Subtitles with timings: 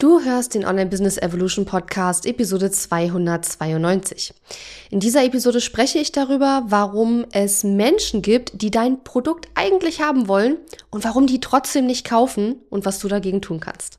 [0.00, 4.32] Du hörst den Online Business Evolution Podcast Episode 292.
[4.90, 10.28] In dieser Episode spreche ich darüber, warum es Menschen gibt, die dein Produkt eigentlich haben
[10.28, 10.56] wollen
[10.90, 13.98] und warum die trotzdem nicht kaufen und was du dagegen tun kannst.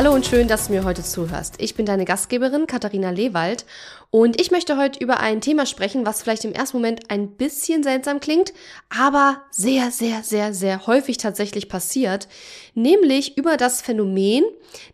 [0.00, 1.56] Hallo und schön, dass du mir heute zuhörst.
[1.58, 3.66] Ich bin deine Gastgeberin Katharina Lewald.
[4.10, 7.82] Und ich möchte heute über ein Thema sprechen, was vielleicht im ersten Moment ein bisschen
[7.82, 8.54] seltsam klingt,
[8.88, 12.28] aber sehr, sehr, sehr, sehr häufig tatsächlich passiert,
[12.74, 14.44] nämlich über das Phänomen,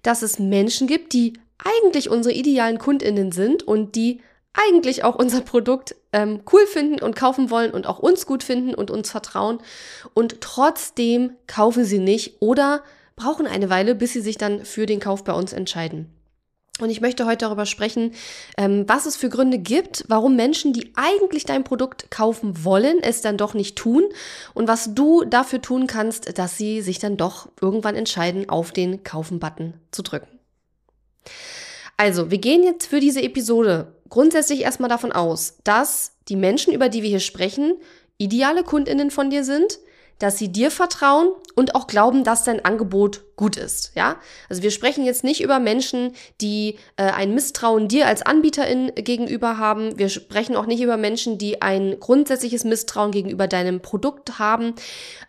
[0.03, 4.23] dass es Menschen gibt, die eigentlich unsere idealen Kundinnen sind und die
[4.55, 8.75] eigentlich auch unser Produkt ähm, cool finden und kaufen wollen und auch uns gut finden
[8.75, 9.61] und uns vertrauen.
[10.15, 12.83] Und trotzdem kaufen sie nicht oder
[13.17, 16.13] brauchen eine Weile, bis sie sich dann für den Kauf bei uns entscheiden.
[16.79, 18.13] Und ich möchte heute darüber sprechen,
[18.59, 23.23] ähm, was es für Gründe gibt, warum Menschen, die eigentlich dein Produkt kaufen wollen, es
[23.23, 24.05] dann doch nicht tun
[24.53, 29.03] und was du dafür tun kannst, dass sie sich dann doch irgendwann entscheiden, auf den
[29.03, 30.29] Kaufen-Button zu drücken.
[31.97, 36.91] Also, wir gehen jetzt für diese Episode grundsätzlich erstmal davon aus, dass die Menschen, über
[36.91, 37.79] die wir hier sprechen,
[38.19, 39.79] ideale Kundinnen von dir sind,
[40.19, 43.93] dass sie dir vertrauen und auch glauben, dass dein Angebot gut ist.
[43.95, 44.17] Ja,
[44.49, 49.59] also wir sprechen jetzt nicht über Menschen, die äh, ein Misstrauen dir als Anbieterin gegenüber
[49.59, 49.99] haben.
[49.99, 54.75] Wir sprechen auch nicht über Menschen, die ein grundsätzliches Misstrauen gegenüber deinem Produkt haben.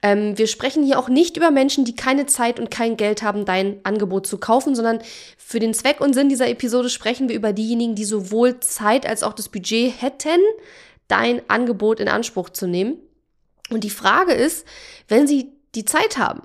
[0.02, 3.46] Ähm, wir sprechen hier auch nicht über Menschen, die keine Zeit und kein Geld haben,
[3.46, 5.00] dein Angebot zu kaufen, sondern
[5.38, 9.24] für den Zweck und Sinn dieser Episode sprechen wir über diejenigen, die sowohl Zeit als
[9.24, 10.42] auch das Budget hätten,
[11.08, 12.98] dein Angebot in Anspruch zu nehmen.
[13.70, 14.66] Und die Frage ist,
[15.08, 16.42] wenn Sie die Zeit haben,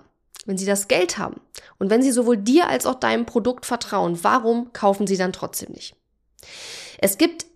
[0.46, 1.40] wenn Sie das Geld haben
[1.78, 5.72] und wenn Sie sowohl dir als auch deinem Produkt vertrauen, warum kaufen Sie dann trotzdem
[5.72, 5.94] nicht?
[6.98, 7.46] Es gibt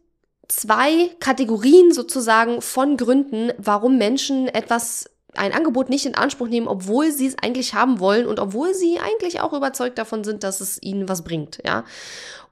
[0.49, 7.13] zwei Kategorien sozusagen von Gründen, warum Menschen etwas ein Angebot nicht in Anspruch nehmen, obwohl
[7.13, 10.81] sie es eigentlich haben wollen und obwohl sie eigentlich auch überzeugt davon sind, dass es
[10.83, 11.85] ihnen was bringt, ja.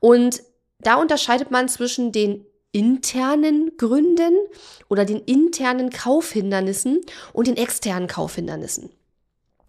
[0.00, 0.42] Und
[0.80, 4.36] da unterscheidet man zwischen den internen Gründen
[4.88, 7.00] oder den internen Kaufhindernissen
[7.32, 8.90] und den externen Kaufhindernissen.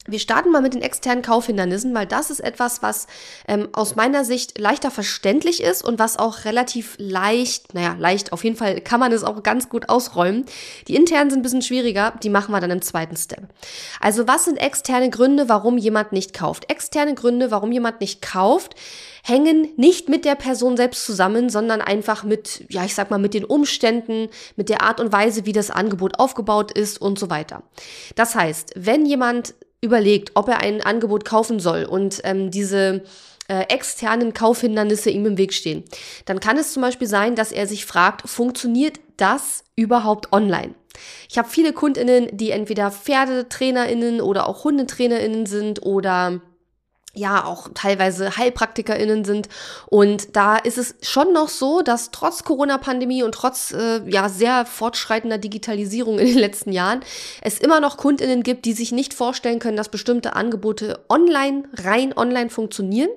[0.08, 3.08] Wir starten mal mit den externen Kaufhindernissen, weil das ist etwas, was
[3.48, 8.44] ähm, aus meiner Sicht leichter verständlich ist und was auch relativ leicht, naja, leicht, auf
[8.44, 10.46] jeden Fall kann man es auch ganz gut ausräumen.
[10.88, 13.48] Die internen sind ein bisschen schwieriger, die machen wir dann im zweiten Step.
[14.00, 16.70] Also was sind externe Gründe, warum jemand nicht kauft?
[16.70, 18.76] Externe Gründe, warum jemand nicht kauft,
[19.24, 23.34] hängen nicht mit der Person selbst zusammen, sondern einfach mit, ja, ich sag mal, mit
[23.34, 27.64] den Umständen, mit der Art und Weise, wie das Angebot aufgebaut ist und so weiter.
[28.16, 29.56] Das heißt, wenn jemand
[29.86, 33.04] überlegt, ob er ein Angebot kaufen soll und ähm, diese
[33.48, 35.84] äh, externen Kaufhindernisse ihm im Weg stehen,
[36.26, 40.74] dann kann es zum Beispiel sein, dass er sich fragt, funktioniert das überhaupt online?
[41.30, 46.42] Ich habe viele Kundinnen, die entweder Pferdetrainerinnen oder auch Hundetrainerinnen sind oder
[47.16, 49.50] ja auch teilweise HeilpraktikerInnen sind.
[49.88, 54.66] Und da ist es schon noch so, dass trotz Corona-Pandemie und trotz äh, ja sehr
[54.66, 57.02] fortschreitender Digitalisierung in den letzten Jahren
[57.42, 62.16] es immer noch KundInnen gibt, die sich nicht vorstellen können, dass bestimmte Angebote online, rein
[62.16, 63.10] online funktionieren.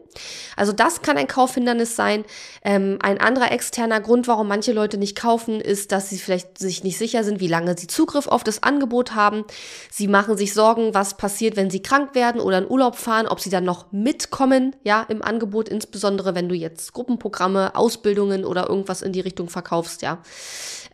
[0.56, 2.24] Also das kann ein Kaufhindernis sein.
[2.64, 6.84] Ähm, ein anderer externer Grund, warum manche Leute nicht kaufen, ist, dass sie vielleicht sich
[6.84, 9.44] nicht sicher sind, wie lange sie Zugriff auf das Angebot haben.
[9.90, 13.40] Sie machen sich Sorgen, was passiert, wenn sie krank werden oder in Urlaub fahren, ob
[13.40, 19.02] sie dann noch mitkommen, ja, im Angebot, insbesondere wenn du jetzt Gruppenprogramme, Ausbildungen oder irgendwas
[19.02, 20.18] in die Richtung verkaufst, ja.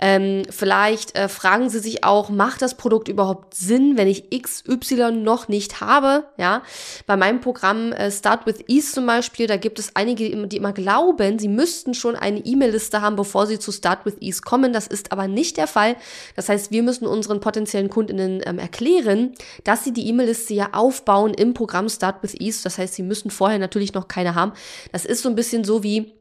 [0.00, 5.12] Ähm, vielleicht äh, fragen sie sich auch, macht das Produkt überhaupt Sinn, wenn ich XY
[5.12, 6.24] noch nicht habe?
[6.36, 6.62] Ja,
[7.06, 10.72] bei meinem Programm äh, Start with Ease zum Beispiel, da gibt es einige, die immer
[10.72, 14.72] glauben, sie müssten schon eine E-Mail-Liste haben, bevor sie zu Start with Ease kommen.
[14.72, 15.96] Das ist aber nicht der Fall.
[16.36, 19.32] Das heißt, wir müssen unseren potenziellen Kundinnen ähm, erklären,
[19.64, 22.62] dass sie die E-Mail-Liste ja aufbauen im Programm Start with Ease.
[22.64, 24.52] Das heißt, sie müssen vorher natürlich noch keine haben.
[24.92, 26.12] Das ist so ein bisschen so wie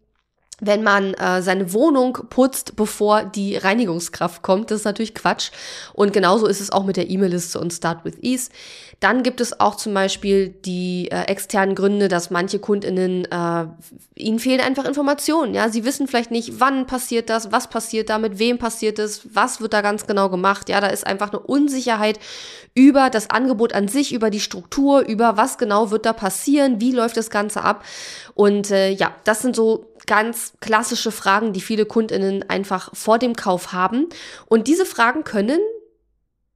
[0.59, 4.71] wenn man äh, seine Wohnung putzt, bevor die Reinigungskraft kommt.
[4.71, 5.51] Das ist natürlich Quatsch.
[5.94, 8.50] Und genauso ist es auch mit der E-Mail-Liste und Start with Ease.
[9.00, 13.65] Dann gibt es auch zum Beispiel die äh, externen Gründe, dass manche KundInnen, äh,
[14.15, 15.53] ihnen fehlen einfach Informationen.
[15.53, 19.27] Ja, sie wissen vielleicht nicht, wann passiert das, was passiert da, mit wem passiert es,
[19.33, 20.69] was wird da ganz genau gemacht.
[20.69, 22.19] Ja, da ist einfach eine Unsicherheit
[22.75, 26.91] über das Angebot an sich, über die Struktur, über was genau wird da passieren, wie
[26.91, 27.83] läuft das Ganze ab.
[28.35, 33.35] Und äh, ja, das sind so ganz klassische Fragen, die viele Kundinnen einfach vor dem
[33.35, 34.07] Kauf haben.
[34.45, 35.59] Und diese Fragen können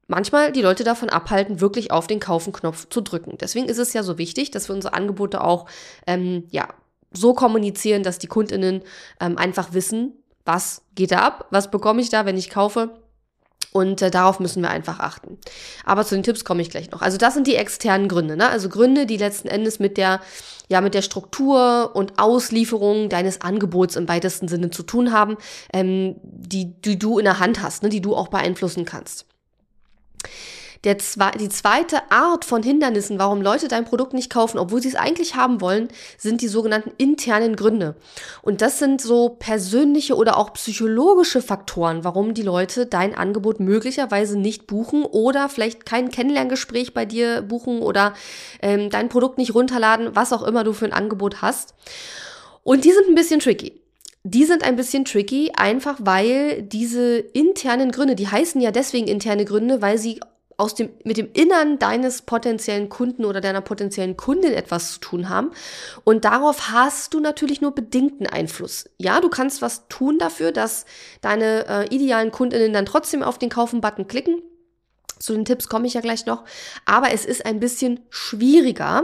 [0.07, 3.37] manchmal die Leute davon abhalten, wirklich auf den Kaufen-Knopf zu drücken.
[3.39, 5.67] Deswegen ist es ja so wichtig, dass wir unsere Angebote auch
[6.05, 6.69] ähm, ja,
[7.11, 8.81] so kommunizieren, dass die Kundinnen
[9.19, 10.13] ähm, einfach wissen,
[10.45, 12.89] was geht da ab, was bekomme ich da, wenn ich kaufe
[13.71, 15.37] und äh, darauf müssen wir einfach achten.
[15.85, 17.01] Aber zu den Tipps komme ich gleich noch.
[17.01, 18.49] Also das sind die externen Gründe, ne?
[18.49, 20.21] Also Gründe, die letzten Endes mit der,
[20.67, 25.37] ja, mit der Struktur und Auslieferung deines Angebots im weitesten Sinne zu tun haben,
[25.73, 27.89] ähm, die, die du in der Hand hast, ne?
[27.89, 29.25] die du auch beeinflussen kannst.
[30.83, 34.89] Der zwe die zweite Art von Hindernissen, warum Leute dein Produkt nicht kaufen, obwohl sie
[34.89, 37.95] es eigentlich haben wollen, sind die sogenannten internen Gründe.
[38.41, 44.37] Und das sind so persönliche oder auch psychologische Faktoren, warum die Leute dein Angebot möglicherweise
[44.37, 48.13] nicht buchen oder vielleicht kein Kennenlerngespräch bei dir buchen oder
[48.61, 51.73] ähm, dein Produkt nicht runterladen, was auch immer du für ein Angebot hast.
[52.63, 53.81] Und die sind ein bisschen tricky.
[54.23, 59.45] Die sind ein bisschen tricky, einfach weil diese internen Gründe, die heißen ja deswegen interne
[59.45, 60.19] Gründe, weil sie
[60.57, 65.29] aus dem, mit dem Innern deines potenziellen Kunden oder deiner potenziellen Kundin etwas zu tun
[65.29, 65.51] haben.
[66.03, 68.89] Und darauf hast du natürlich nur bedingten Einfluss.
[68.97, 70.85] Ja, du kannst was tun dafür, dass
[71.21, 74.41] deine äh, idealen Kundinnen dann trotzdem auf den Kaufen-Button klicken.
[75.19, 76.43] Zu den Tipps komme ich ja gleich noch.
[76.85, 79.03] Aber es ist ein bisschen schwieriger.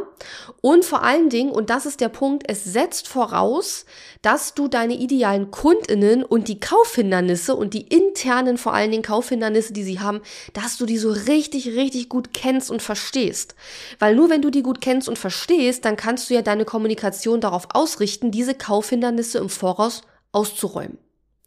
[0.61, 3.85] Und vor allen Dingen, und das ist der Punkt, es setzt voraus,
[4.21, 9.73] dass du deine idealen Kundinnen und die Kaufhindernisse und die internen vor allen Dingen Kaufhindernisse,
[9.73, 10.21] die sie haben,
[10.53, 13.55] dass du die so richtig, richtig gut kennst und verstehst.
[13.99, 17.41] Weil nur wenn du die gut kennst und verstehst, dann kannst du ja deine Kommunikation
[17.41, 20.01] darauf ausrichten, diese Kaufhindernisse im Voraus
[20.31, 20.97] auszuräumen.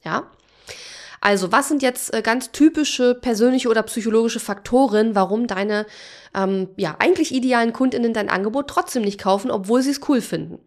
[0.04, 0.30] Ja?
[1.20, 5.86] Also, was sind jetzt äh, ganz typische persönliche oder psychologische Faktoren, warum deine
[6.34, 10.58] ähm, ja eigentlich idealen Kundinnen dein Angebot trotzdem nicht kaufen, obwohl sie es cool finden?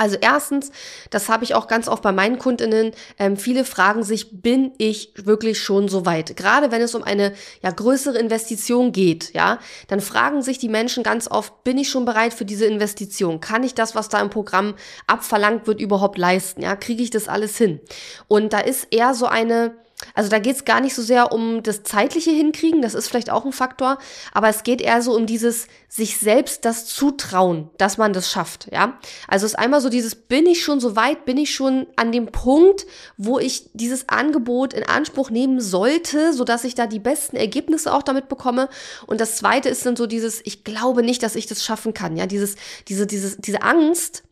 [0.00, 0.72] Also erstens,
[1.10, 5.12] das habe ich auch ganz oft bei meinen Kundinnen, ähm, viele fragen sich, bin ich
[5.14, 6.38] wirklich schon so weit?
[6.38, 9.58] Gerade wenn es um eine ja, größere Investition geht, ja,
[9.88, 13.40] dann fragen sich die Menschen ganz oft, bin ich schon bereit für diese Investition?
[13.40, 14.74] Kann ich das, was da im Programm
[15.06, 16.62] abverlangt wird, überhaupt leisten?
[16.62, 17.78] Ja, kriege ich das alles hin?
[18.26, 19.74] Und da ist eher so eine
[20.14, 23.30] also da geht es gar nicht so sehr um das zeitliche Hinkriegen, das ist vielleicht
[23.30, 23.98] auch ein Faktor,
[24.32, 28.68] aber es geht eher so um dieses sich selbst das Zutrauen, dass man das schafft,
[28.72, 28.98] ja.
[29.28, 32.12] Also es ist einmal so dieses, bin ich schon so weit, bin ich schon an
[32.12, 32.86] dem Punkt,
[33.16, 38.02] wo ich dieses Angebot in Anspruch nehmen sollte, sodass ich da die besten Ergebnisse auch
[38.02, 38.68] damit bekomme.
[39.06, 42.16] Und das zweite ist dann so dieses, ich glaube nicht, dass ich das schaffen kann,
[42.16, 42.56] ja, dieses,
[42.88, 44.22] diese, dieses, diese Angst,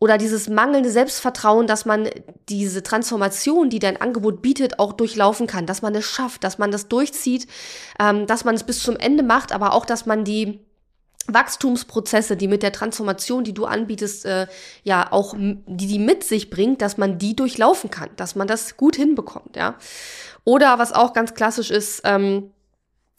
[0.00, 2.08] oder dieses mangelnde Selbstvertrauen, dass man
[2.48, 6.72] diese Transformation, die dein Angebot bietet, auch durchlaufen kann, dass man es schafft, dass man
[6.72, 7.46] das durchzieht,
[8.00, 10.60] ähm, dass man es bis zum Ende macht, aber auch, dass man die
[11.26, 14.46] Wachstumsprozesse, die mit der Transformation, die du anbietest, äh,
[14.84, 18.78] ja auch die die mit sich bringt, dass man die durchlaufen kann, dass man das
[18.78, 19.76] gut hinbekommt, ja.
[20.44, 22.50] Oder was auch ganz klassisch ist, ähm,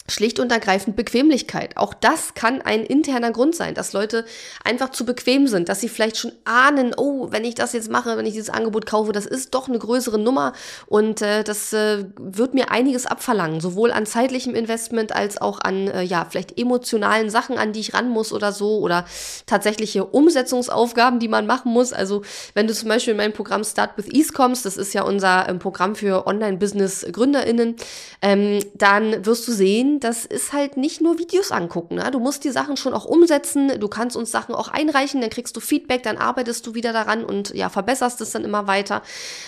[0.09, 1.77] Schlicht und ergreifend Bequemlichkeit.
[1.77, 4.25] Auch das kann ein interner Grund sein, dass Leute
[4.63, 8.17] einfach zu bequem sind, dass sie vielleicht schon ahnen, oh, wenn ich das jetzt mache,
[8.17, 10.53] wenn ich dieses Angebot kaufe, das ist doch eine größere Nummer
[10.87, 15.87] und äh, das äh, wird mir einiges abverlangen, sowohl an zeitlichem Investment als auch an,
[15.87, 19.05] äh, ja, vielleicht emotionalen Sachen, an die ich ran muss oder so oder
[19.45, 21.93] tatsächliche Umsetzungsaufgaben, die man machen muss.
[21.93, 25.03] Also wenn du zum Beispiel in mein Programm Start with Ease kommst, das ist ja
[25.03, 27.75] unser ähm, Programm für Online-Business-GründerInnen,
[28.21, 31.95] ähm, dann wirst du sehen, das ist halt nicht nur Videos angucken.
[31.95, 32.09] Ne?
[32.11, 33.79] Du musst die Sachen schon auch umsetzen.
[33.79, 37.23] Du kannst uns Sachen auch einreichen, dann kriegst du Feedback, dann arbeitest du wieder daran
[37.23, 39.01] und ja, verbesserst es dann immer weiter.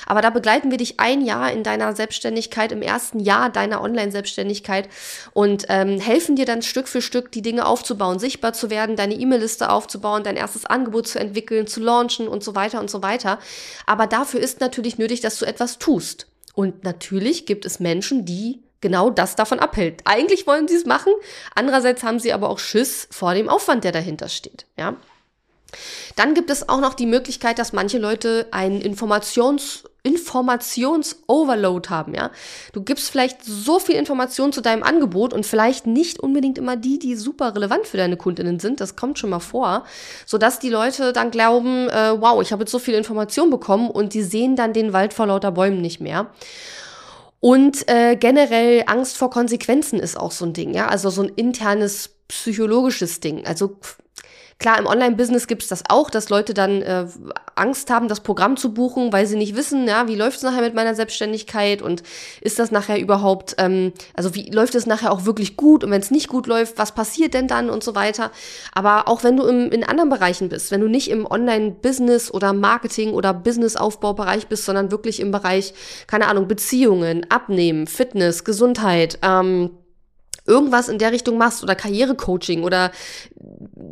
[0.06, 4.90] Aber da begleiten wir dich ein Jahr in deiner Selbstständigkeit, im ersten Jahr deiner Online-Selbstständigkeit
[5.34, 9.16] und ähm, helfen dir dann Stück für Stück die Dinge aufzubauen, sichtbar zu werden, deine
[9.16, 13.40] E-Mail-Liste aufzubauen, dein erstes Angebot zu entwickeln, zu launchen und so weiter und so weiter.
[13.86, 16.28] Aber dafür ist natürlich nötig, dass du etwas tust.
[16.54, 20.02] Und natürlich gibt es Menschen, die genau das davon abhält.
[20.06, 21.12] Eigentlich wollen sie es machen,
[21.56, 24.96] andererseits haben sie aber auch Schiss vor dem Aufwand, der dahinter steht, ja.
[26.16, 32.30] Dann gibt es auch noch die Möglichkeit, dass manche Leute einen Informations Informations-Overload haben, ja.
[32.74, 37.00] Du gibst vielleicht so viel Information zu deinem Angebot und vielleicht nicht unbedingt immer die,
[37.00, 38.82] die super relevant für deine Kundinnen sind.
[38.82, 39.86] Das kommt schon mal vor,
[40.26, 44.14] sodass die Leute dann glauben, äh, wow, ich habe jetzt so viel Information bekommen und
[44.14, 46.28] die sehen dann den Wald vor lauter Bäumen nicht mehr.
[47.44, 50.88] Und äh, generell Angst vor Konsequenzen ist auch so ein Ding, ja.
[50.88, 53.46] Also so ein internes psychologisches Ding.
[53.46, 53.80] Also
[54.64, 57.06] Klar, im Online-Business gibt es das auch, dass Leute dann äh,
[57.56, 60.62] Angst haben, das Programm zu buchen, weil sie nicht wissen, ja, wie läuft es nachher
[60.62, 62.02] mit meiner Selbstständigkeit und
[62.40, 66.00] ist das nachher überhaupt, ähm, also wie läuft es nachher auch wirklich gut und wenn
[66.00, 68.32] es nicht gut läuft, was passiert denn dann und so weiter.
[68.72, 72.54] Aber auch wenn du im, in anderen Bereichen bist, wenn du nicht im Online-Business oder
[72.54, 75.74] Marketing oder Business-Aufbaubereich bist, sondern wirklich im Bereich,
[76.08, 79.72] keine Ahnung, Beziehungen, Abnehmen, Fitness, Gesundheit, ähm,
[80.46, 82.92] irgendwas in der Richtung machst oder Karrierecoaching oder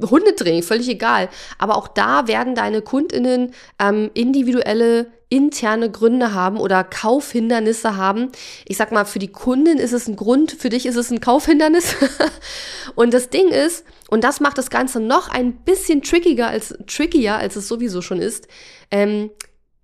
[0.09, 1.29] Hundetraining, völlig egal.
[1.57, 8.31] Aber auch da werden deine KundInnen ähm, individuelle interne Gründe haben oder Kaufhindernisse haben.
[8.67, 11.21] Ich sag mal, für die Kundin ist es ein Grund, für dich ist es ein
[11.21, 11.95] Kaufhindernis.
[12.95, 17.35] und das Ding ist, und das macht das Ganze noch ein bisschen trickiger als, trickier,
[17.37, 18.49] als es sowieso schon ist,
[18.91, 19.31] ähm,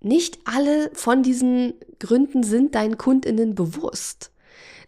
[0.00, 4.30] nicht alle von diesen Gründen sind deinen KundInnen bewusst.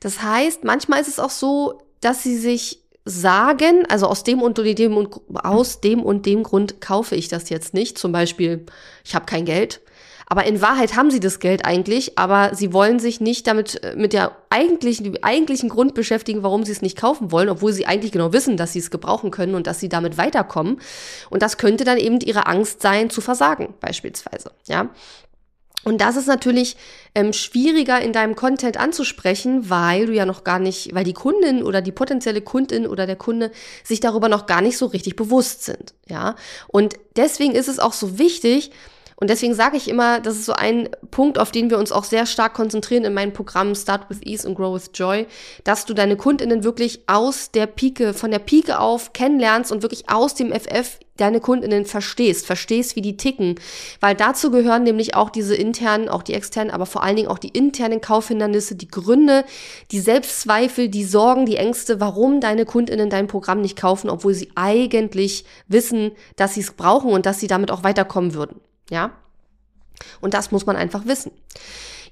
[0.01, 4.59] Das heißt, manchmal ist es auch so, dass sie sich sagen, also aus dem und
[4.59, 7.99] dem und aus dem und dem Grund kaufe ich das jetzt nicht.
[7.99, 8.67] Zum Beispiel,
[9.05, 9.81] ich habe kein Geld.
[10.33, 13.97] Aber in Wahrheit haben sie das Geld eigentlich, aber sie wollen sich nicht damit äh,
[13.97, 18.13] mit der eigentlichen, eigentlichen Grund beschäftigen, warum sie es nicht kaufen wollen, obwohl sie eigentlich
[18.13, 20.81] genau wissen, dass sie es gebrauchen können und dass sie damit weiterkommen.
[21.31, 24.53] Und das könnte dann eben ihre Angst sein, zu versagen, beispielsweise.
[24.69, 24.91] Ja.
[25.83, 26.77] Und das ist natürlich
[27.15, 31.63] ähm, schwieriger in deinem Content anzusprechen, weil du ja noch gar nicht, weil die Kundin
[31.63, 33.51] oder die potenzielle Kundin oder der Kunde
[33.83, 35.95] sich darüber noch gar nicht so richtig bewusst sind.
[36.09, 36.37] Ja.
[36.69, 38.73] Und deswegen ist es auch so wichtig,
[39.21, 42.05] und deswegen sage ich immer, das ist so ein Punkt, auf den wir uns auch
[42.05, 45.27] sehr stark konzentrieren in meinen Programmen Start with Ease und Grow with Joy,
[45.63, 50.09] dass du deine Kundinnen wirklich aus der Pike, von der Pike auf kennenlernst und wirklich
[50.09, 53.57] aus dem FF deine Kundinnen verstehst, verstehst, wie die ticken,
[54.01, 57.39] weil dazu gehören nämlich auch diese internen, auch die externen, aber vor allen Dingen auch
[57.39, 59.45] die internen Kaufhindernisse, die Gründe,
[59.91, 64.51] die Selbstzweifel, die Sorgen, die Ängste, warum deine Kundinnen dein Programm nicht kaufen, obwohl sie
[64.55, 68.63] eigentlich wissen, dass sie es brauchen und dass sie damit auch weiterkommen würden.
[68.91, 69.13] Ja?
[70.21, 71.33] Und das muss man einfach wissen.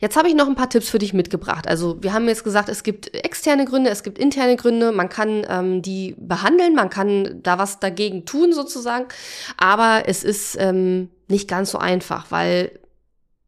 [0.00, 1.66] Jetzt habe ich noch ein paar Tipps für dich mitgebracht.
[1.66, 5.44] Also wir haben jetzt gesagt, es gibt externe Gründe, es gibt interne Gründe, man kann
[5.49, 9.06] ähm, die behandeln, man kann da was dagegen tun sozusagen,
[9.56, 12.78] aber es ist ähm, nicht ganz so einfach, weil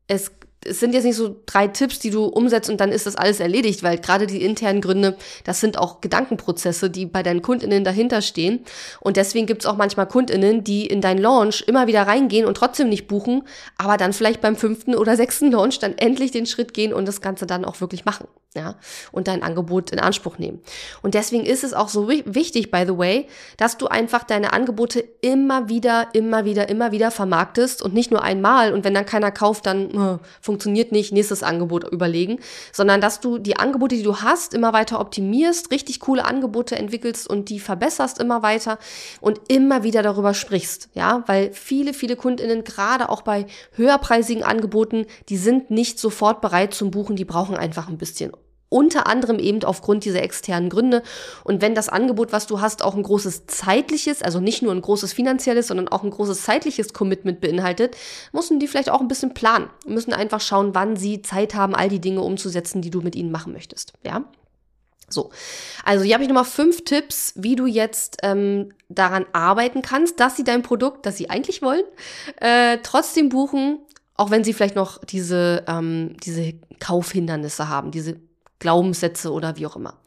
[0.09, 0.33] es
[0.65, 3.41] es sind jetzt nicht so drei Tipps, die du umsetzt und dann ist das alles
[3.41, 8.21] erledigt, weil gerade die internen Gründe, das sind auch Gedankenprozesse, die bei deinen KundInnen dahinter
[8.21, 8.61] stehen.
[9.01, 12.57] Und deswegen gibt es auch manchmal KundInnen, die in dein Launch immer wieder reingehen und
[12.57, 13.43] trotzdem nicht buchen,
[13.79, 17.23] aber dann vielleicht beim fünften oder sechsten Launch dann endlich den Schritt gehen und das
[17.23, 18.75] Ganze dann auch wirklich machen ja,
[19.13, 20.61] und dein Angebot in Anspruch nehmen.
[21.03, 25.05] Und deswegen ist es auch so wichtig, by the way, dass du einfach deine Angebote
[25.21, 29.31] immer wieder, immer wieder, immer wieder vermarktest und nicht nur einmal und wenn dann keiner
[29.31, 30.19] kauft, dann äh,
[30.51, 32.41] funktioniert nicht, nächstes Angebot überlegen,
[32.73, 37.31] sondern dass du die Angebote, die du hast, immer weiter optimierst, richtig coole Angebote entwickelst
[37.31, 38.81] und die verbesserst immer weiter
[39.21, 45.07] und immer wieder darüber sprichst, ja, weil viele, viele KundInnen, gerade auch bei höherpreisigen Angeboten,
[45.29, 48.33] die sind nicht sofort bereit zum Buchen, die brauchen einfach ein bisschen
[48.71, 51.03] unter anderem eben aufgrund dieser externen Gründe.
[51.45, 54.81] Und wenn das Angebot, was du hast, auch ein großes zeitliches, also nicht nur ein
[54.81, 57.97] großes finanzielles, sondern auch ein großes zeitliches Commitment beinhaltet,
[58.33, 61.89] müssen die vielleicht auch ein bisschen planen, müssen einfach schauen, wann sie Zeit haben, all
[61.89, 63.93] die Dinge umzusetzen, die du mit ihnen machen möchtest.
[64.05, 64.25] Ja.
[65.13, 65.31] So,
[65.85, 70.37] also hier habe ich nochmal fünf Tipps, wie du jetzt ähm, daran arbeiten kannst, dass
[70.37, 71.83] sie dein Produkt, das sie eigentlich wollen,
[72.41, 73.81] äh, trotzdem buchen,
[74.15, 78.21] auch wenn sie vielleicht noch diese, ähm, diese Kaufhindernisse haben, diese
[78.61, 79.99] Glaubenssätze oder wie auch immer.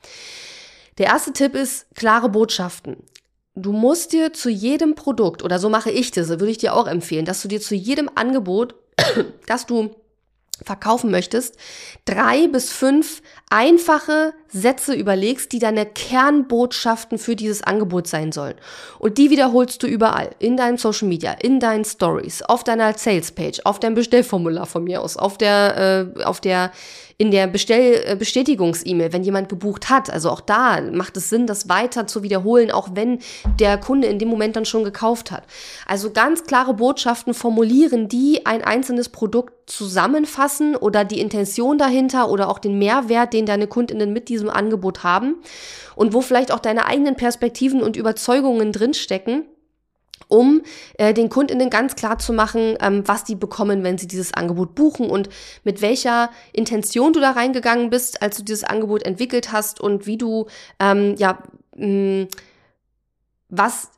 [0.98, 2.98] Der erste Tipp ist klare Botschaften.
[3.56, 6.88] Du musst dir zu jedem Produkt, oder so mache ich das, würde ich dir auch
[6.88, 8.76] empfehlen, dass du dir zu jedem Angebot,
[9.48, 9.96] das du
[10.64, 11.58] verkaufen möchtest,
[12.06, 18.54] drei bis fünf einfache Sätze überlegst, die deine Kernbotschaften für dieses Angebot sein sollen.
[19.00, 20.30] Und die wiederholst du überall.
[20.38, 24.84] In deinen Social Media, in deinen Stories, auf deiner Sales Page, auf deinem Bestellformular von
[24.84, 26.72] mir aus, auf der, äh, auf der,
[27.18, 30.12] in der Bestell äh, Bestätigungs-E-Mail, wenn jemand gebucht hat.
[30.12, 33.20] Also auch da macht es Sinn, das weiter zu wiederholen, auch wenn
[33.60, 35.44] der Kunde in dem Moment dann schon gekauft hat.
[35.88, 42.50] Also ganz klare Botschaften formulieren, die ein einzelnes Produkt zusammenfassen oder die Intention dahinter oder
[42.50, 45.36] auch den Mehrwert, den deine Kundinnen mit diesem Angebot haben
[45.96, 49.46] und wo vielleicht auch deine eigenen Perspektiven und Überzeugungen drinstecken
[50.30, 50.62] um
[50.98, 54.74] äh, den Kundinnen ganz klar zu machen, ähm, was die bekommen, wenn sie dieses Angebot
[54.74, 55.30] buchen und
[55.64, 60.18] mit welcher Intention du da reingegangen bist, als du dieses Angebot entwickelt hast und wie
[60.18, 60.48] du
[60.80, 61.40] ähm, ja
[61.76, 62.28] mh,
[63.50, 63.90] was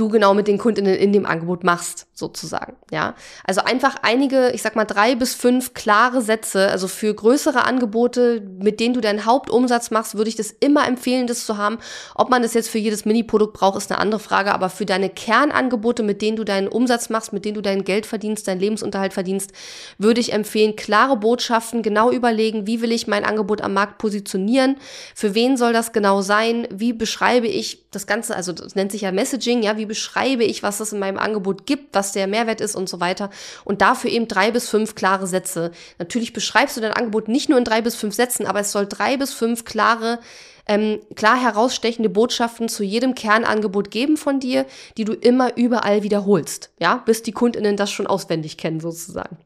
[0.00, 2.76] du genau mit den Kundinnen in dem Angebot machst, sozusagen.
[2.90, 3.14] Ja,
[3.44, 6.68] also einfach einige, ich sag mal drei bis fünf klare Sätze.
[6.68, 11.26] Also für größere Angebote, mit denen du deinen Hauptumsatz machst, würde ich das immer empfehlen,
[11.26, 11.78] das zu haben.
[12.14, 14.52] Ob man das jetzt für jedes Mini-Produkt braucht, ist eine andere Frage.
[14.52, 18.06] Aber für deine Kernangebote, mit denen du deinen Umsatz machst, mit denen du dein Geld
[18.06, 19.52] verdienst, deinen Lebensunterhalt verdienst,
[19.98, 24.76] würde ich empfehlen, klare Botschaften, genau überlegen, wie will ich mein Angebot am Markt positionieren,
[25.14, 29.02] für wen soll das genau sein, wie beschreibe ich das Ganze, also das nennt sich
[29.02, 32.60] ja Messaging, ja, wie beschreibe ich, was es in meinem Angebot gibt, was der Mehrwert
[32.60, 33.30] ist und so weiter.
[33.64, 35.72] Und dafür eben drei bis fünf klare Sätze.
[35.98, 38.86] Natürlich beschreibst du dein Angebot nicht nur in drei bis fünf Sätzen, aber es soll
[38.86, 40.20] drei bis fünf klare
[40.66, 44.66] ähm, klar herausstechende Botschaften zu jedem Kernangebot geben von dir,
[44.96, 49.38] die du immer überall wiederholst, ja, bis die Kundinnen das schon auswendig kennen sozusagen.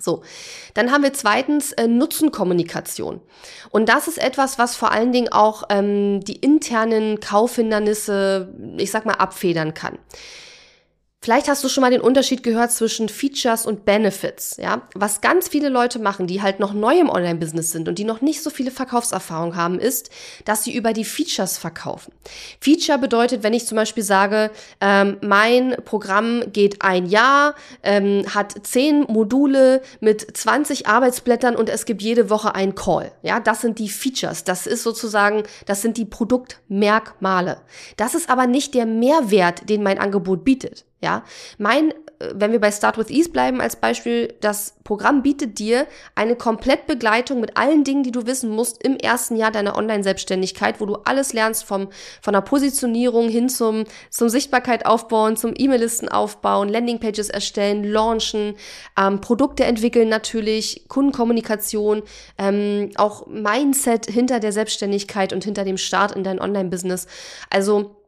[0.00, 0.22] So,
[0.74, 3.20] dann haben wir zweitens äh, Nutzenkommunikation.
[3.70, 9.06] Und das ist etwas, was vor allen Dingen auch ähm, die internen Kaufhindernisse, ich sag
[9.06, 9.98] mal, abfedern kann.
[11.22, 14.88] Vielleicht hast du schon mal den Unterschied gehört zwischen Features und Benefits, ja?
[14.94, 18.22] Was ganz viele Leute machen, die halt noch neu im Online-Business sind und die noch
[18.22, 20.08] nicht so viele Verkaufserfahrung haben, ist,
[20.46, 22.14] dass sie über die Features verkaufen.
[22.58, 24.50] Feature bedeutet, wenn ich zum Beispiel sage,
[24.80, 31.84] ähm, mein Programm geht ein Jahr, ähm, hat zehn Module mit 20 Arbeitsblättern und es
[31.84, 33.12] gibt jede Woche einen Call.
[33.20, 34.44] Ja, das sind die Features.
[34.44, 37.60] Das ist sozusagen, das sind die Produktmerkmale.
[37.98, 40.86] Das ist aber nicht der Mehrwert, den mein Angebot bietet.
[41.02, 41.24] Ja,
[41.56, 45.86] mein, äh, wenn wir bei Start with Ease bleiben als Beispiel, das Programm bietet dir
[46.14, 50.84] eine Komplettbegleitung mit allen Dingen, die du wissen musst im ersten Jahr deiner Online-Selbstständigkeit, wo
[50.84, 51.88] du alles lernst vom,
[52.20, 58.56] von der Positionierung hin zum, zum Sichtbarkeit aufbauen, zum E-Mail-Listen aufbauen, Landingpages erstellen, launchen,
[58.98, 62.02] ähm, Produkte entwickeln natürlich, Kundenkommunikation,
[62.36, 67.06] ähm, auch Mindset hinter der Selbstständigkeit und hinter dem Start in dein Online-Business.
[67.48, 67.99] Also,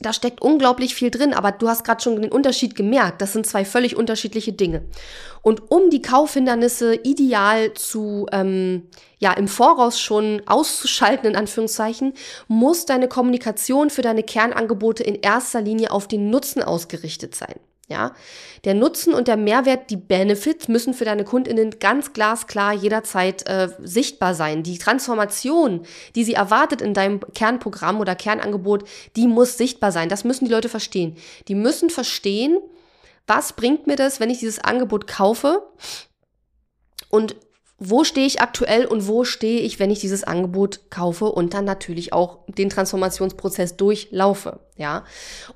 [0.00, 3.20] da steckt unglaublich viel drin, aber du hast gerade schon den Unterschied gemerkt.
[3.20, 4.82] Das sind zwei völlig unterschiedliche Dinge.
[5.42, 12.14] Und um die Kaufhindernisse ideal zu, ähm, ja, im Voraus schon auszuschalten, in Anführungszeichen,
[12.48, 17.54] muss deine Kommunikation für deine Kernangebote in erster Linie auf den Nutzen ausgerichtet sein.
[17.86, 18.14] Ja,
[18.64, 23.68] der Nutzen und der Mehrwert, die Benefits müssen für deine Kundinnen ganz glasklar jederzeit äh,
[23.82, 24.62] sichtbar sein.
[24.62, 30.08] Die Transformation, die sie erwartet in deinem Kernprogramm oder Kernangebot, die muss sichtbar sein.
[30.08, 31.16] Das müssen die Leute verstehen.
[31.46, 32.58] Die müssen verstehen,
[33.26, 35.62] was bringt mir das, wenn ich dieses Angebot kaufe
[37.10, 37.36] und
[37.78, 41.64] wo stehe ich aktuell und wo stehe ich, wenn ich dieses Angebot kaufe und dann
[41.64, 45.04] natürlich auch den Transformationsprozess durchlaufe ja.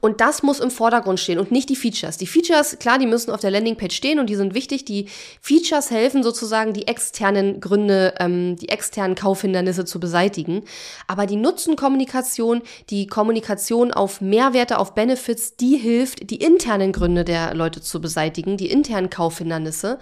[0.00, 2.18] Und das muss im Vordergrund stehen und nicht die Features.
[2.18, 4.85] Die Features, klar, die müssen auf der Landingpage stehen und die sind wichtig.
[4.85, 5.09] Die
[5.40, 10.62] Features helfen sozusagen, die externen Gründe, ähm, die externen Kaufhindernisse zu beseitigen.
[11.09, 17.54] Aber die Nutzenkommunikation, die Kommunikation auf Mehrwerte, auf Benefits, die hilft, die internen Gründe der
[17.54, 19.98] Leute zu beseitigen, die internen Kaufhindernisse.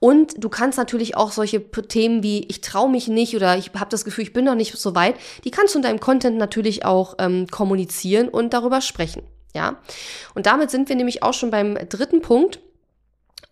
[0.00, 3.90] Und du kannst natürlich auch solche Themen wie ich traue mich nicht oder ich habe
[3.90, 6.84] das Gefühl, ich bin noch nicht so weit, die kannst du in deinem Content natürlich
[6.84, 9.22] auch ähm, kommunizieren und darüber sprechen.
[9.54, 9.76] Ja,
[10.34, 12.60] und damit sind wir nämlich auch schon beim dritten Punkt.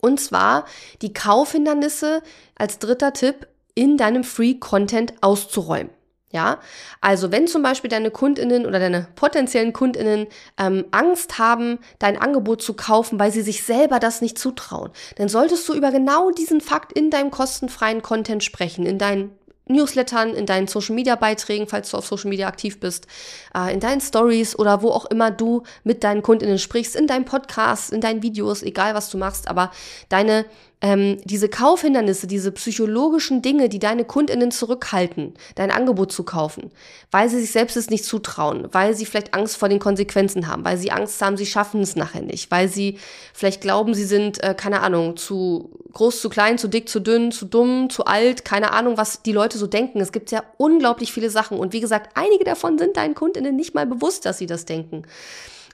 [0.00, 0.64] Und zwar
[1.02, 2.22] die Kaufhindernisse
[2.54, 5.90] als dritter Tipp in deinem Free Content auszuräumen.
[6.30, 6.58] Ja,
[7.00, 10.26] also wenn zum Beispiel deine Kundinnen oder deine potenziellen Kundinnen
[10.58, 15.30] ähm, Angst haben, dein Angebot zu kaufen, weil sie sich selber das nicht zutrauen, dann
[15.30, 19.30] solltest du über genau diesen Fakt in deinem kostenfreien Content sprechen, in deinen
[19.68, 23.06] Newslettern, in deinen Social Media Beiträgen, falls du auf Social Media aktiv bist,
[23.54, 27.24] äh, in deinen Stories oder wo auch immer du mit deinen Kundinnen sprichst, in deinem
[27.24, 29.70] Podcast, in deinen Videos, egal was du machst, aber
[30.08, 30.44] deine
[30.80, 36.70] ähm, diese Kaufhindernisse, diese psychologischen Dinge, die deine Kundinnen zurückhalten, dein Angebot zu kaufen,
[37.10, 40.64] weil sie sich selbst es nicht zutrauen, weil sie vielleicht Angst vor den Konsequenzen haben,
[40.64, 42.98] weil sie Angst haben, sie schaffen es nachher nicht, weil sie
[43.34, 47.32] vielleicht glauben, sie sind, äh, keine Ahnung, zu groß, zu klein, zu dick, zu dünn,
[47.32, 50.00] zu dumm, zu alt, keine Ahnung, was die Leute so denken.
[50.00, 53.74] Es gibt ja unglaublich viele Sachen und wie gesagt, einige davon sind deinen Kundinnen nicht
[53.74, 55.02] mal bewusst, dass sie das denken.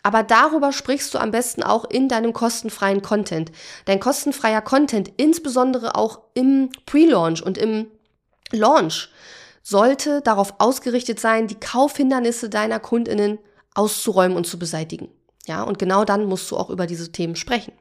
[0.05, 3.51] Aber darüber sprichst du am besten auch in deinem kostenfreien Content.
[3.87, 7.87] Dein kostenfreier Content, insbesondere auch im Pre-Launch und im
[8.53, 9.09] Launch,
[9.63, 13.39] sollte darauf ausgerichtet sein, die Kaufhindernisse deiner Kundinnen
[13.75, 15.09] auszuräumen und zu beseitigen.
[15.47, 17.73] Ja, und genau dann musst du auch über diese Themen sprechen.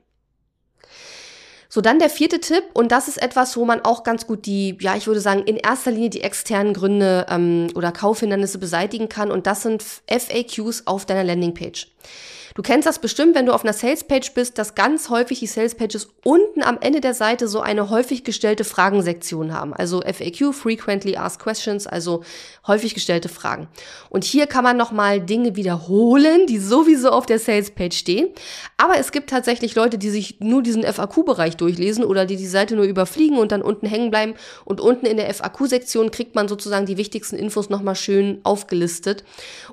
[1.73, 4.77] So, dann der vierte Tipp, und das ist etwas, wo man auch ganz gut die,
[4.79, 9.31] ja, ich würde sagen, in erster Linie die externen Gründe ähm, oder Kaufhindernisse beseitigen kann,
[9.31, 11.87] und das sind FAQs auf deiner Landingpage.
[12.55, 16.09] Du kennst das bestimmt, wenn du auf einer Salespage bist, dass ganz häufig die Salespages
[16.23, 19.73] unten am Ende der Seite so eine häufig gestellte Fragensektion haben.
[19.73, 22.23] Also FAQ, Frequently Asked Questions, also
[22.67, 23.67] häufig gestellte Fragen.
[24.09, 28.29] Und hier kann man nochmal Dinge wiederholen, die sowieso auf der Salespage stehen.
[28.77, 32.75] Aber es gibt tatsächlich Leute, die sich nur diesen FAQ-Bereich durchlesen oder die die Seite
[32.75, 34.35] nur überfliegen und dann unten hängen bleiben.
[34.63, 39.23] Und unten in der FAQ-Sektion kriegt man sozusagen die wichtigsten Infos nochmal schön aufgelistet.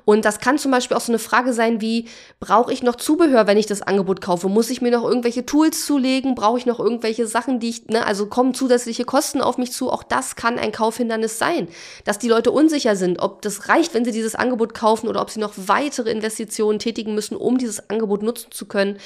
[0.03, 2.05] Und das kann zum Beispiel auch so eine Frage sein wie,
[2.39, 4.49] brauche ich noch Zubehör, wenn ich das Angebot kaufe?
[4.49, 6.35] Muss ich mir noch irgendwelche Tools zulegen?
[6.35, 9.89] Brauche ich noch irgendwelche Sachen, die ich, ne, also kommen zusätzliche Kosten auf mich zu?
[9.89, 11.67] Auch das kann ein Kaufhindernis sein,
[12.05, 15.29] dass die Leute unsicher sind, ob das reicht, wenn sie dieses Angebot kaufen oder ob
[15.29, 18.97] sie noch weitere Investitionen tätigen müssen, um dieses Angebot nutzen zu können.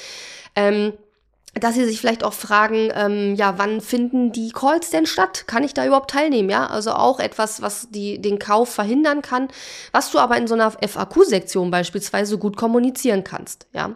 [0.54, 0.92] Ähm,
[1.60, 5.44] dass sie sich vielleicht auch fragen, ähm, ja, wann finden die Calls denn statt?
[5.46, 6.50] Kann ich da überhaupt teilnehmen?
[6.50, 9.48] Ja, also auch etwas, was die, den Kauf verhindern kann,
[9.92, 13.66] was du aber in so einer FAQ-Sektion beispielsweise gut kommunizieren kannst.
[13.72, 13.94] Ja,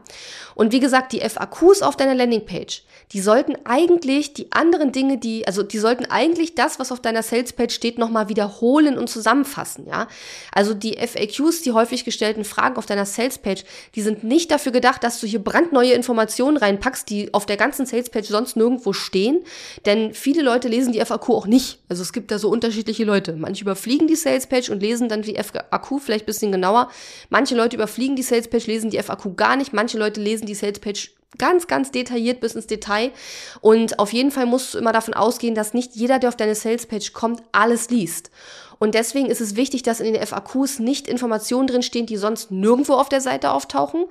[0.54, 5.46] und wie gesagt, die FAQs auf deiner Landingpage, die sollten eigentlich die anderen Dinge, die,
[5.46, 9.86] also die sollten eigentlich das, was auf deiner Salespage steht, nochmal wiederholen und zusammenfassen.
[9.88, 10.06] Ja,
[10.52, 15.02] also die FAQs, die häufig gestellten Fragen auf deiner Salespage, die sind nicht dafür gedacht,
[15.02, 19.40] dass du hier brandneue Informationen reinpackst, die auf der ganzen Salespage sonst nirgendwo stehen,
[19.86, 21.80] denn viele Leute lesen die FAQ auch nicht.
[21.88, 23.32] Also es gibt da so unterschiedliche Leute.
[23.32, 26.90] Manche überfliegen die Salespage und lesen dann die FAQ vielleicht bisschen genauer.
[27.28, 29.72] Manche Leute überfliegen die Salespage, lesen die FAQ gar nicht.
[29.72, 33.12] Manche Leute lesen die Salespage ganz, ganz detailliert bis ins Detail.
[33.60, 36.54] Und auf jeden Fall musst du immer davon ausgehen, dass nicht jeder, der auf deine
[36.54, 38.30] Salespage kommt, alles liest.
[38.78, 42.94] Und deswegen ist es wichtig, dass in den FAQs nicht Informationen drinstehen, die sonst nirgendwo
[42.94, 44.06] auf der Seite auftauchen,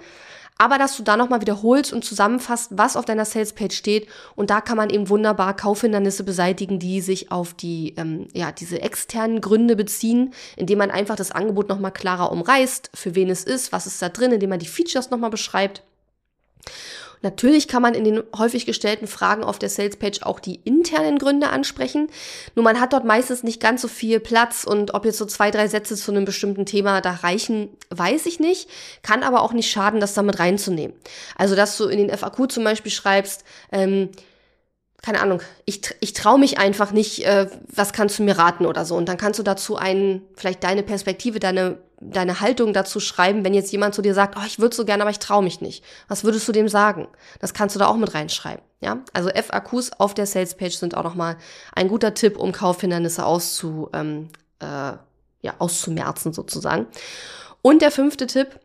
[0.59, 4.07] aber dass du da nochmal wiederholst und zusammenfasst, was auf deiner Salespage steht.
[4.35, 8.81] Und da kann man eben wunderbar Kaufhindernisse beseitigen, die sich auf die, ähm, ja, diese
[8.81, 13.71] externen Gründe beziehen, indem man einfach das Angebot nochmal klarer umreißt, für wen es ist,
[13.71, 15.81] was ist da drin, indem man die Features nochmal beschreibt.
[17.21, 21.49] Natürlich kann man in den häufig gestellten Fragen auf der Salespage auch die internen Gründe
[21.49, 22.07] ansprechen.
[22.55, 25.51] Nur man hat dort meistens nicht ganz so viel Platz und ob jetzt so zwei,
[25.51, 28.69] drei Sätze zu einem bestimmten Thema da reichen, weiß ich nicht.
[29.01, 30.95] Kann aber auch nicht schaden, das damit reinzunehmen.
[31.35, 34.09] Also, dass du in den FAQ zum Beispiel schreibst, ähm,
[35.01, 38.85] keine Ahnung, ich, ich traue mich einfach nicht, äh, was kannst du mir raten oder
[38.85, 38.95] so.
[38.95, 43.53] Und dann kannst du dazu einen, vielleicht deine Perspektive, deine, deine Haltung dazu schreiben, wenn
[43.53, 45.83] jetzt jemand zu dir sagt, oh, ich würde so gerne, aber ich traue mich nicht.
[46.07, 47.07] Was würdest du dem sagen?
[47.39, 48.63] Das kannst du da auch mit reinschreiben.
[48.81, 51.37] Ja, also FAQs auf der Salespage sind auch nochmal
[51.73, 54.93] ein guter Tipp, um Kaufhindernisse auszu, ähm, äh,
[55.41, 56.87] ja, auszumerzen sozusagen.
[57.61, 58.59] Und der fünfte Tipp,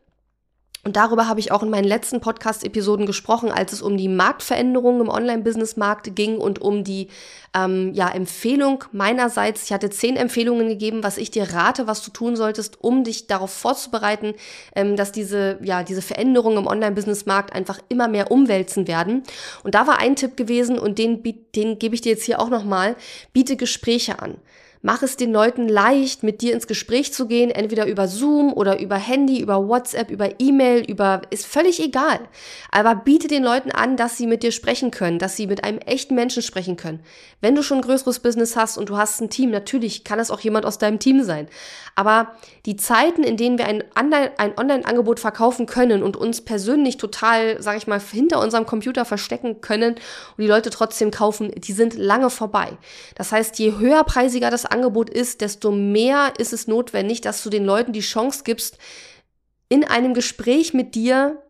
[0.84, 5.00] und darüber habe ich auch in meinen letzten Podcast-Episoden gesprochen, als es um die Marktveränderungen
[5.00, 7.08] im Online-Business-Markt ging und um die
[7.54, 9.64] ähm, ja, Empfehlung meinerseits.
[9.64, 13.26] Ich hatte zehn Empfehlungen gegeben, was ich dir rate, was du tun solltest, um dich
[13.26, 14.34] darauf vorzubereiten,
[14.76, 19.22] ähm, dass diese, ja, diese Veränderungen im Online-Business-Markt einfach immer mehr umwälzen werden.
[19.62, 21.22] Und da war ein Tipp gewesen und den,
[21.54, 22.94] den gebe ich dir jetzt hier auch nochmal.
[23.32, 24.36] Biete Gespräche an.
[24.86, 28.80] Mach es den Leuten leicht, mit dir ins Gespräch zu gehen, entweder über Zoom oder
[28.80, 32.20] über Handy, über WhatsApp, über E-Mail, über, ist völlig egal.
[32.70, 35.78] Aber biete den Leuten an, dass sie mit dir sprechen können, dass sie mit einem
[35.78, 37.00] echten Menschen sprechen können.
[37.40, 40.30] Wenn du schon ein größeres Business hast und du hast ein Team, natürlich kann es
[40.30, 41.48] auch jemand aus deinem Team sein.
[41.94, 42.32] Aber
[42.66, 47.78] die Zeiten, in denen wir ein, ein Online-Angebot verkaufen können und uns persönlich total, sag
[47.78, 52.28] ich mal, hinter unserem Computer verstecken können und die Leute trotzdem kaufen, die sind lange
[52.28, 52.76] vorbei.
[53.14, 57.64] Das heißt, je höherpreisiger das Angebot ist, desto mehr ist es notwendig, dass du den
[57.64, 58.76] Leuten die Chance gibst,
[59.68, 61.42] in einem Gespräch mit dir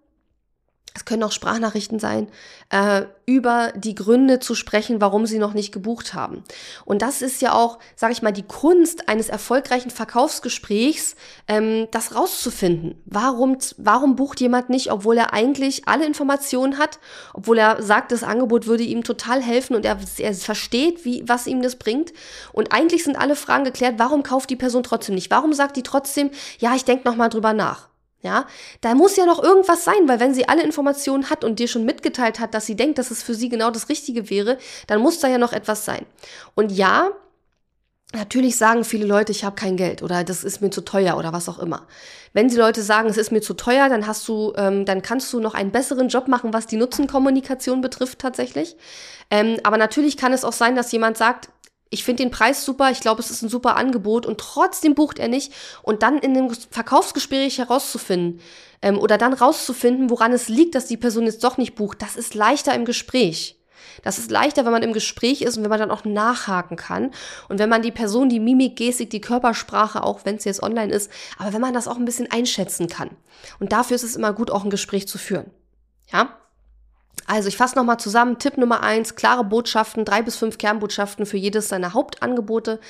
[0.96, 2.28] es können auch Sprachnachrichten sein,
[2.70, 6.44] äh, über die Gründe zu sprechen, warum sie noch nicht gebucht haben.
[6.84, 11.16] Und das ist ja auch, sage ich mal, die Kunst eines erfolgreichen Verkaufsgesprächs,
[11.48, 13.02] ähm, das rauszufinden.
[13.06, 17.00] Warum, warum bucht jemand nicht, obwohl er eigentlich alle Informationen hat,
[17.32, 21.48] obwohl er sagt, das Angebot würde ihm total helfen und er, er versteht, wie, was
[21.48, 22.12] ihm das bringt.
[22.52, 25.32] Und eigentlich sind alle Fragen geklärt, warum kauft die Person trotzdem nicht?
[25.32, 26.30] Warum sagt die trotzdem,
[26.60, 27.88] ja, ich denke nochmal drüber nach?
[28.24, 28.46] Ja,
[28.80, 31.84] da muss ja noch irgendwas sein, weil wenn sie alle Informationen hat und dir schon
[31.84, 34.56] mitgeteilt hat, dass sie denkt, dass es für sie genau das Richtige wäre,
[34.86, 36.06] dann muss da ja noch etwas sein.
[36.54, 37.10] Und ja,
[38.14, 41.34] natürlich sagen viele Leute, ich habe kein Geld oder das ist mir zu teuer oder
[41.34, 41.86] was auch immer.
[42.32, 45.30] Wenn die Leute sagen, es ist mir zu teuer, dann hast du, ähm, dann kannst
[45.34, 48.74] du noch einen besseren Job machen, was die Nutzenkommunikation betrifft tatsächlich.
[49.30, 51.50] Ähm, aber natürlich kann es auch sein, dass jemand sagt,
[51.90, 55.18] ich finde den Preis super, ich glaube, es ist ein super Angebot und trotzdem bucht
[55.18, 58.40] er nicht und dann in dem Verkaufsgespräch herauszufinden
[58.82, 62.16] ähm, oder dann rauszufinden, woran es liegt, dass die Person jetzt doch nicht bucht, das
[62.16, 63.60] ist leichter im Gespräch.
[64.02, 67.12] Das ist leichter, wenn man im Gespräch ist und wenn man dann auch nachhaken kann.
[67.48, 70.92] Und wenn man die Person, die Mimik, Gestik, die Körpersprache, auch wenn es jetzt online
[70.92, 73.10] ist, aber wenn man das auch ein bisschen einschätzen kann.
[73.60, 75.50] Und dafür ist es immer gut, auch ein Gespräch zu führen.
[76.12, 76.36] Ja?
[77.26, 78.38] Also ich fasse nochmal zusammen.
[78.38, 82.80] Tipp Nummer eins, klare Botschaften, drei bis fünf Kernbotschaften für jedes seiner Hauptangebote.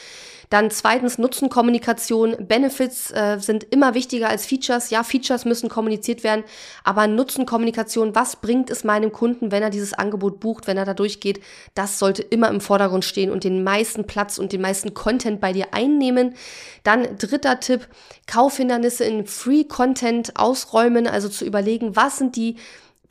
[0.51, 2.47] Dann zweitens Nutzenkommunikation.
[2.47, 4.90] Benefits äh, sind immer wichtiger als Features.
[4.90, 6.44] Ja, Features müssen kommuniziert werden,
[6.85, 10.94] aber Nutzenkommunikation, was bringt es meinem Kunden, wenn er dieses Angebot bucht, wenn er da
[10.94, 11.40] durchgeht,
[11.75, 15.53] das sollte immer im Vordergrund stehen und den meisten Platz und den meisten Content bei
[15.53, 16.35] dir einnehmen.
[16.83, 17.88] Dann dritter Tipp,
[18.27, 22.57] Kaufhindernisse in Free Content ausräumen, also zu überlegen, was sind die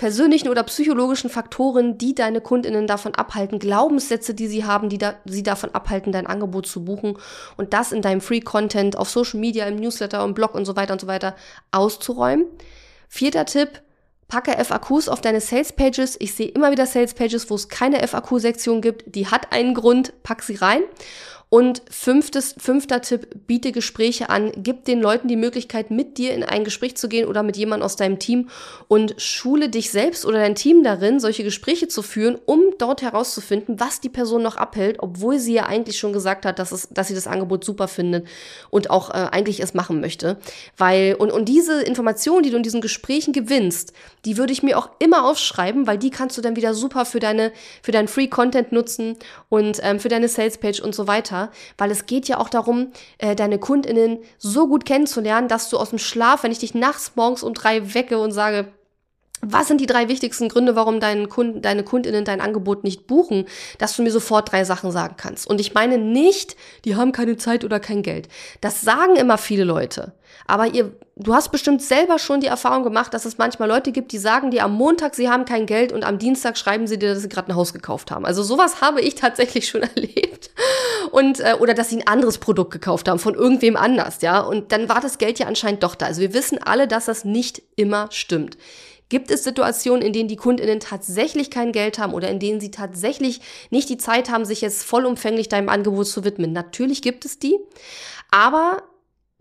[0.03, 5.13] persönlichen oder psychologischen Faktoren, die deine Kundinnen davon abhalten, Glaubenssätze, die sie haben, die da,
[5.23, 7.17] sie davon abhalten, dein Angebot zu buchen
[7.55, 10.75] und das in deinem Free Content auf Social Media, im Newsletter, im Blog und so
[10.75, 11.37] weiter und so weiter
[11.71, 12.47] auszuräumen.
[13.07, 13.81] Vierter Tipp,
[14.27, 16.17] packe FAQs auf deine Sales Pages.
[16.19, 19.15] Ich sehe immer wieder Sales Pages, wo es keine FAQ-Sektion gibt.
[19.15, 20.81] Die hat einen Grund, pack sie rein.
[21.53, 26.43] Und fünftes, fünfter Tipp, biete Gespräche an, gib den Leuten die Möglichkeit, mit dir in
[26.43, 28.49] ein Gespräch zu gehen oder mit jemandem aus deinem Team.
[28.87, 33.79] Und schule dich selbst oder dein Team darin, solche Gespräche zu führen, um dort herauszufinden,
[33.79, 37.09] was die Person noch abhält, obwohl sie ja eigentlich schon gesagt hat, dass, es, dass
[37.09, 38.27] sie das Angebot super findet
[38.71, 40.37] und auch äh, eigentlich es machen möchte.
[40.75, 43.93] Weil, und, und diese Informationen, die du in diesen Gesprächen gewinnst,
[44.25, 47.19] die würde ich mir auch immer aufschreiben, weil die kannst du dann wieder super für
[47.19, 47.51] deine,
[47.83, 49.17] für deinen Free Content nutzen
[49.49, 51.42] und ähm, für deine Sales Page und so weiter
[51.77, 55.89] weil es geht ja auch darum, äh, deine KundInnen so gut kennenzulernen, dass du aus
[55.89, 58.67] dem Schlaf, wenn ich dich nachts morgens um drei wecke und sage,
[59.45, 63.45] was sind die drei wichtigsten Gründe, warum deinen Kunden, deine Kundinnen dein Angebot nicht buchen,
[63.77, 65.47] dass du mir sofort drei Sachen sagen kannst.
[65.47, 68.29] Und ich meine nicht, die haben keine Zeit oder kein Geld.
[68.61, 70.13] Das sagen immer viele Leute.
[70.47, 74.11] Aber ihr, du hast bestimmt selber schon die Erfahrung gemacht, dass es manchmal Leute gibt,
[74.11, 77.13] die sagen dir am Montag, sie haben kein Geld und am Dienstag schreiben sie dir,
[77.13, 78.25] dass sie gerade ein Haus gekauft haben.
[78.25, 80.51] Also sowas habe ich tatsächlich schon erlebt.
[81.11, 84.39] Und, äh, oder dass sie ein anderes Produkt gekauft haben von irgendwem anders, ja.
[84.39, 86.07] Und dann war das Geld ja anscheinend doch da.
[86.07, 88.57] Also wir wissen alle, dass das nicht immer stimmt.
[89.13, 92.71] Gibt es Situationen, in denen die Kundinnen tatsächlich kein Geld haben oder in denen sie
[92.71, 96.51] tatsächlich nicht die Zeit haben, sich jetzt vollumfänglich deinem Angebot zu widmen?
[96.51, 97.59] Natürlich gibt es die.
[98.31, 98.81] Aber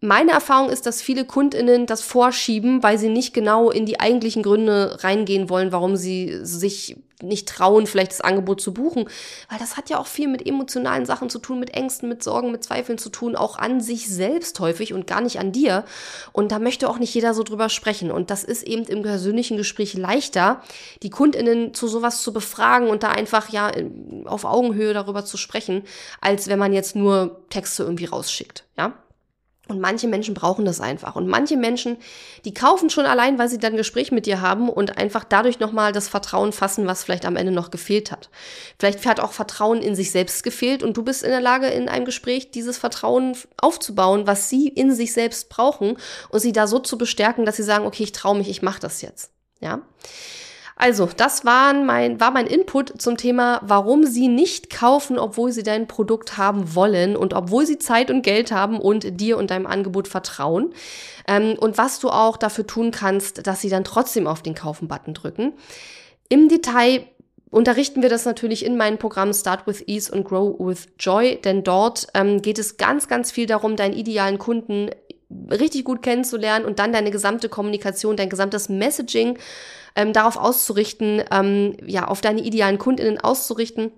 [0.02, 4.42] meine Erfahrung ist, dass viele Kundinnen das vorschieben, weil sie nicht genau in die eigentlichen
[4.42, 9.08] Gründe reingehen wollen, warum sie sich nicht trauen, vielleicht das Angebot zu buchen.
[9.48, 12.52] Weil das hat ja auch viel mit emotionalen Sachen zu tun, mit Ängsten, mit Sorgen,
[12.52, 15.84] mit Zweifeln zu tun, auch an sich selbst häufig und gar nicht an dir.
[16.32, 18.10] Und da möchte auch nicht jeder so drüber sprechen.
[18.10, 20.62] Und das ist eben im persönlichen Gespräch leichter,
[21.02, 23.72] die KundInnen zu sowas zu befragen und da einfach ja
[24.24, 25.82] auf Augenhöhe darüber zu sprechen,
[26.20, 28.64] als wenn man jetzt nur Texte irgendwie rausschickt.
[28.76, 28.94] Ja?
[29.68, 31.14] Und manche Menschen brauchen das einfach.
[31.14, 31.96] Und manche Menschen,
[32.44, 35.92] die kaufen schon allein, weil sie dann Gespräch mit dir haben und einfach dadurch nochmal
[35.92, 38.28] das Vertrauen fassen, was vielleicht am Ende noch gefehlt hat.
[38.78, 41.88] Vielleicht hat auch Vertrauen in sich selbst gefehlt und du bist in der Lage, in
[41.88, 45.96] einem Gespräch dieses Vertrauen aufzubauen, was sie in sich selbst brauchen
[46.30, 48.80] und sie da so zu bestärken, dass sie sagen, okay, ich traue mich, ich mache
[48.80, 49.30] das jetzt.
[49.60, 49.80] Ja.
[50.82, 55.62] Also, das waren mein, war mein Input zum Thema, warum Sie nicht kaufen, obwohl Sie
[55.62, 59.68] dein Produkt haben wollen und obwohl Sie Zeit und Geld haben und dir und deinem
[59.68, 60.74] Angebot vertrauen.
[61.28, 65.14] Ähm, und was du auch dafür tun kannst, dass Sie dann trotzdem auf den Kaufen-Button
[65.14, 65.52] drücken.
[66.28, 67.06] Im Detail
[67.52, 71.62] unterrichten wir das natürlich in meinem Programm Start with Ease und Grow with Joy, denn
[71.62, 74.90] dort ähm, geht es ganz, ganz viel darum, deinen idealen Kunden
[75.50, 79.38] richtig gut kennenzulernen und dann deine gesamte Kommunikation, dein gesamtes Messaging
[79.94, 83.92] ähm, darauf auszurichten, ähm, ja, auf deine idealen Kundinnen auszurichten.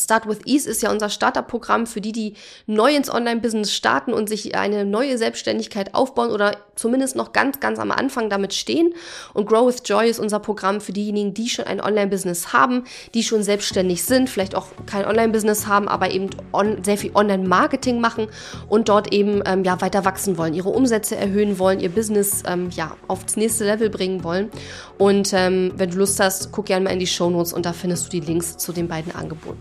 [0.00, 2.34] Start with Ease ist ja unser Startup-Programm für die, die
[2.66, 7.78] neu ins Online-Business starten und sich eine neue Selbstständigkeit aufbauen oder zumindest noch ganz, ganz
[7.78, 8.94] am Anfang damit stehen.
[9.34, 13.22] Und Grow with Joy ist unser Programm für diejenigen, die schon ein Online-Business haben, die
[13.22, 18.28] schon selbstständig sind, vielleicht auch kein Online-Business haben, aber eben on, sehr viel Online-Marketing machen
[18.68, 22.70] und dort eben ähm, ja weiter wachsen wollen, ihre Umsätze erhöhen wollen, ihr Business ähm,
[22.70, 24.50] ja aufs nächste Level bringen wollen.
[24.96, 27.74] Und ähm, wenn du Lust hast, guck gerne mal in die Show Notes und da
[27.74, 29.60] findest du die Links zu den beiden Angeboten.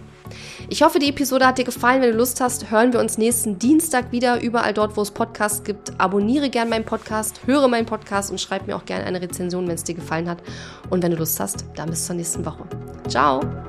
[0.70, 2.02] Ich hoffe, die Episode hat dir gefallen.
[2.02, 5.64] Wenn du Lust hast, hören wir uns nächsten Dienstag wieder, überall dort, wo es Podcasts
[5.64, 6.00] gibt.
[6.00, 9.76] Abonniere gerne meinen Podcast, höre meinen Podcast und schreib mir auch gerne eine Rezension, wenn
[9.76, 10.44] es dir gefallen hat.
[10.90, 12.64] Und wenn du Lust hast, dann bis zur nächsten Woche.
[13.08, 13.69] Ciao!